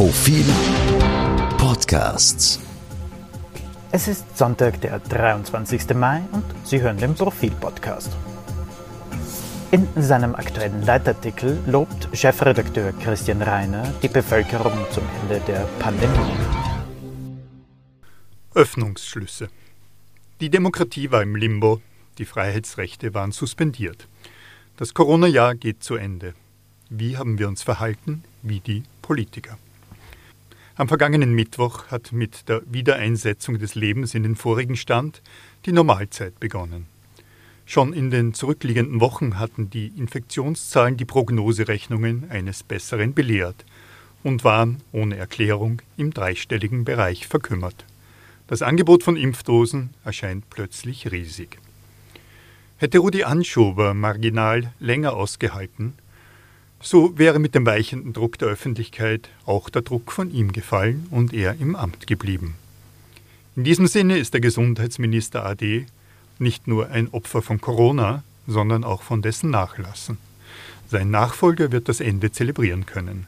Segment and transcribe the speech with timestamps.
[0.00, 0.46] Profil
[1.58, 2.58] Podcasts.
[3.92, 5.90] Es ist Sonntag, der 23.
[5.94, 8.10] Mai und Sie hören den Profil Podcast.
[9.70, 16.32] In seinem aktuellen Leitartikel lobt Chefredakteur Christian Reiner die Bevölkerung zum Ende der Pandemie.
[18.54, 19.50] Öffnungsschlüsse.
[20.40, 21.82] Die Demokratie war im Limbo,
[22.16, 24.08] die Freiheitsrechte waren suspendiert.
[24.78, 26.32] Das Corona-Jahr geht zu Ende.
[26.88, 28.24] Wie haben wir uns verhalten?
[28.40, 29.58] Wie die Politiker.
[30.80, 35.20] Am vergangenen Mittwoch hat mit der Wiedereinsetzung des Lebens in den vorigen Stand
[35.66, 36.86] die Normalzeit begonnen.
[37.66, 43.66] Schon in den zurückliegenden Wochen hatten die Infektionszahlen die Prognoserechnungen eines Besseren belehrt
[44.22, 47.84] und waren ohne Erklärung im dreistelligen Bereich verkümmert.
[48.46, 51.58] Das Angebot von Impfdosen erscheint plötzlich riesig.
[52.78, 55.92] Hätte Rudi Anschober marginal länger ausgehalten,
[56.82, 61.32] so wäre mit dem weichenden Druck der Öffentlichkeit auch der Druck von ihm gefallen und
[61.32, 62.54] er im Amt geblieben.
[63.54, 65.86] In diesem Sinne ist der Gesundheitsminister AD
[66.38, 70.16] nicht nur ein Opfer von Corona, sondern auch von dessen Nachlassen.
[70.88, 73.26] Sein Nachfolger wird das Ende zelebrieren können,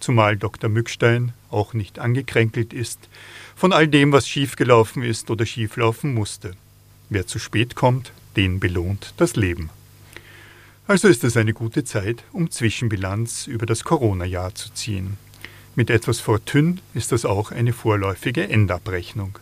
[0.00, 0.70] zumal Dr.
[0.70, 3.08] Mückstein auch nicht angekränkelt ist
[3.54, 6.54] von all dem, was schiefgelaufen ist oder schieflaufen musste.
[7.10, 9.70] Wer zu spät kommt, den belohnt das Leben.
[10.86, 15.16] Also ist es eine gute Zeit, um Zwischenbilanz über das Corona-Jahr zu ziehen.
[15.74, 19.38] Mit etwas Fortune ist das auch eine vorläufige Endabrechnung.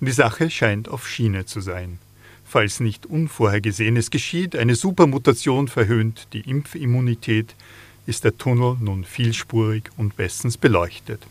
[0.00, 1.98] Die Sache scheint auf Schiene zu sein.
[2.46, 7.54] Falls nicht Unvorhergesehenes geschieht, eine Supermutation verhöhnt die Impfimmunität,
[8.06, 11.22] ist der Tunnel nun vielspurig und bestens beleuchtet.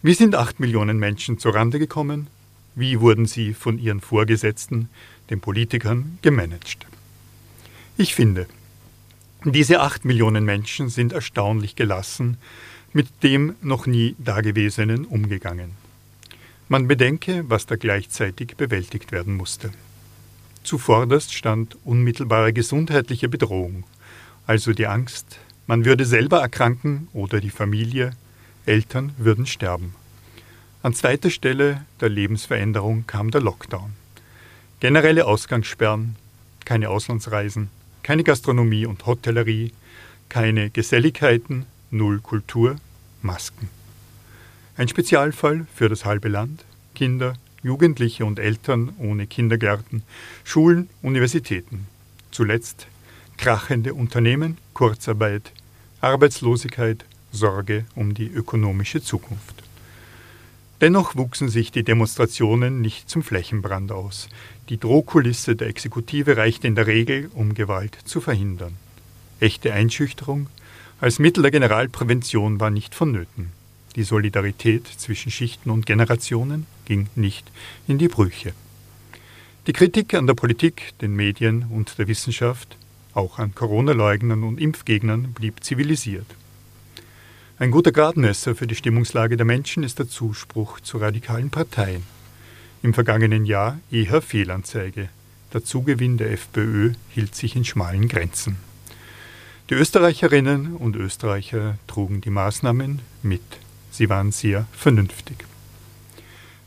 [0.00, 2.28] Wie sind acht Millionen Menschen zurande gekommen?
[2.76, 4.88] Wie wurden sie von ihren Vorgesetzten,
[5.28, 6.86] den Politikern, gemanagt?
[8.00, 8.46] Ich finde,
[9.42, 12.36] diese acht Millionen Menschen sind erstaunlich gelassen
[12.92, 15.72] mit dem noch nie Dagewesenen umgegangen.
[16.68, 19.72] Man bedenke, was da gleichzeitig bewältigt werden musste.
[20.62, 23.82] Zuvorderst stand unmittelbare gesundheitliche Bedrohung,
[24.46, 28.12] also die Angst, man würde selber erkranken oder die Familie,
[28.64, 29.92] Eltern würden sterben.
[30.84, 33.90] An zweiter Stelle der Lebensveränderung kam der Lockdown.
[34.78, 36.14] Generelle Ausgangssperren,
[36.64, 37.70] keine Auslandsreisen,
[38.08, 39.70] keine Gastronomie und Hotellerie,
[40.30, 42.76] keine Geselligkeiten, null Kultur,
[43.20, 43.68] Masken.
[44.78, 46.64] Ein Spezialfall für das halbe Land,
[46.94, 50.04] Kinder, Jugendliche und Eltern ohne Kindergärten,
[50.42, 51.86] Schulen, Universitäten.
[52.30, 52.86] Zuletzt
[53.36, 55.52] krachende Unternehmen, Kurzarbeit,
[56.00, 59.67] Arbeitslosigkeit, Sorge um die ökonomische Zukunft.
[60.80, 64.28] Dennoch wuchsen sich die Demonstrationen nicht zum Flächenbrand aus.
[64.68, 68.76] Die Drohkulisse der Exekutive reichte in der Regel, um Gewalt zu verhindern.
[69.40, 70.48] Echte Einschüchterung
[71.00, 73.52] als Mittel der Generalprävention war nicht vonnöten.
[73.96, 77.50] Die Solidarität zwischen Schichten und Generationen ging nicht
[77.88, 78.52] in die Brüche.
[79.66, 82.76] Die Kritik an der Politik, den Medien und der Wissenschaft,
[83.14, 86.26] auch an Corona-Leugnern und Impfgegnern, blieb zivilisiert.
[87.60, 92.04] Ein guter Gradmesser für die Stimmungslage der Menschen ist der Zuspruch zu radikalen Parteien.
[92.84, 95.08] Im vergangenen Jahr eher Fehlanzeige.
[95.52, 98.58] Der Zugewinn der FPÖ hielt sich in schmalen Grenzen.
[99.70, 103.42] Die Österreicherinnen und Österreicher trugen die Maßnahmen mit.
[103.90, 105.44] Sie waren sehr vernünftig.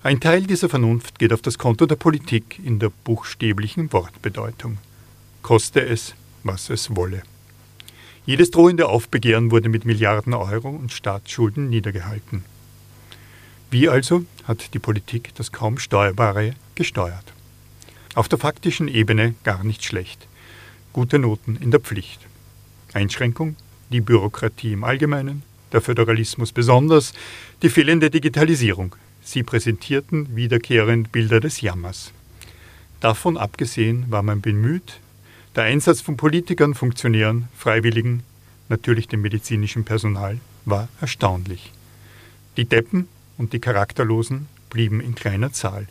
[0.03, 4.77] Ein Teil dieser Vernunft geht auf das Konto der Politik in der buchstäblichen Wortbedeutung.
[5.41, 7.23] Koste es, was es wolle.
[8.25, 12.43] Jedes drohende Aufbegehren wurde mit Milliarden Euro und Staatsschulden niedergehalten.
[13.71, 17.33] Wie also hat die Politik das kaum Steuerbare gesteuert?
[18.13, 20.27] Auf der faktischen Ebene gar nicht schlecht.
[20.93, 22.19] Gute Noten in der Pflicht.
[22.93, 23.55] Einschränkung,
[23.89, 27.13] die Bürokratie im Allgemeinen, der Föderalismus besonders,
[27.61, 28.95] die fehlende Digitalisierung.
[29.23, 32.11] Sie präsentierten wiederkehrend Bilder des Jammers.
[32.99, 34.99] Davon abgesehen war man bemüht,
[35.55, 38.23] der Einsatz von Politikern, Funktionären, Freiwilligen,
[38.69, 41.73] natürlich dem medizinischen Personal, war erstaunlich.
[42.57, 43.07] Die Deppen
[43.37, 45.87] und die Charakterlosen blieben in kleiner Zahl.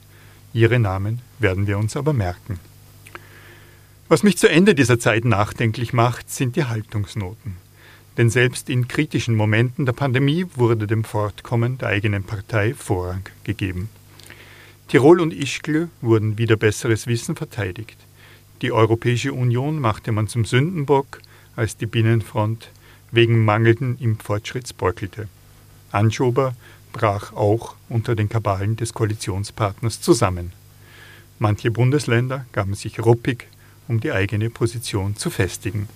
[0.52, 2.58] Ihre Namen werden wir uns aber merken.
[4.08, 7.56] Was mich zu Ende dieser Zeit nachdenklich macht, sind die Haltungsnoten.
[8.16, 13.88] Denn selbst in kritischen Momenten der Pandemie wurde dem Fortkommen der eigenen Partei Vorrang gegeben.
[14.88, 17.96] Tirol und Ischgl wurden wieder besseres Wissen verteidigt.
[18.62, 21.22] Die Europäische Union machte man zum Sündenbock,
[21.56, 22.70] als die Binnenfront
[23.10, 25.28] wegen mangelnden Impffortschritts bröckelte.
[25.92, 26.54] Anschober
[26.92, 30.52] brach auch unter den Kabalen des Koalitionspartners zusammen.
[31.38, 33.46] Manche Bundesländer gaben sich ruppig,
[33.88, 35.88] um die eigene Position zu festigen.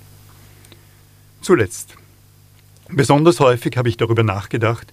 [1.42, 1.96] Zuletzt.
[2.88, 4.92] Besonders häufig habe ich darüber nachgedacht,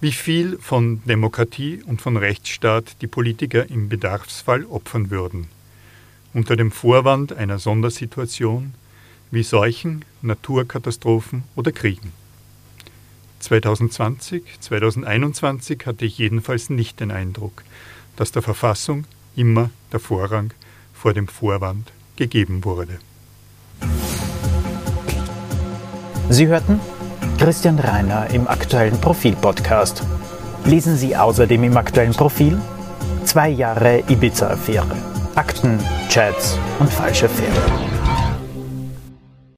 [0.00, 5.46] wie viel von Demokratie und von Rechtsstaat die Politiker im Bedarfsfall opfern würden.
[6.36, 8.74] Unter dem Vorwand einer Sondersituation
[9.30, 12.12] wie Seuchen, Naturkatastrophen oder Kriegen.
[13.40, 17.64] 2020, 2021 hatte ich jedenfalls nicht den Eindruck,
[18.16, 20.52] dass der Verfassung immer der Vorrang
[20.92, 22.98] vor dem Vorwand gegeben wurde.
[26.28, 26.80] Sie hörten
[27.38, 30.02] Christian Reiner im aktuellen Profil-Podcast.
[30.66, 32.60] Lesen Sie außerdem im aktuellen Profil
[33.24, 35.78] zwei Jahre Ibiza-Affäre, Akten,
[36.08, 37.95] Chats und falsche Fähre.